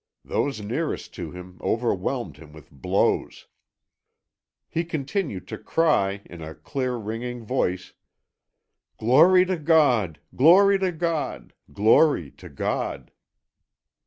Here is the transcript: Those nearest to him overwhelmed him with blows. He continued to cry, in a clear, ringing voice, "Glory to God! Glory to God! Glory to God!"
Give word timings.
Those 0.25 0.61
nearest 0.61 1.13
to 1.13 1.29
him 1.29 1.59
overwhelmed 1.61 2.37
him 2.37 2.53
with 2.53 2.71
blows. 2.71 3.45
He 4.67 4.83
continued 4.83 5.47
to 5.49 5.59
cry, 5.59 6.23
in 6.25 6.41
a 6.41 6.55
clear, 6.55 6.95
ringing 6.95 7.45
voice, 7.45 7.93
"Glory 8.97 9.45
to 9.45 9.59
God! 9.59 10.19
Glory 10.35 10.79
to 10.79 10.91
God! 10.91 11.53
Glory 11.71 12.31
to 12.31 12.49
God!" 12.49 13.11